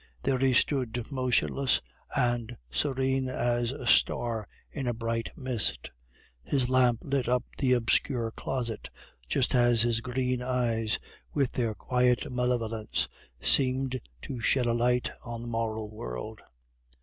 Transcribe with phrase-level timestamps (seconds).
[0.23, 1.79] There he stood, motionless
[2.15, 5.91] and serene as a star in a bright mist.
[6.41, 8.89] His lamp lit up the obscure closet,
[9.29, 10.97] just as his green eyes,
[11.35, 13.07] with their quiet malevolence,
[13.41, 16.41] seemed to shed a light on the moral world.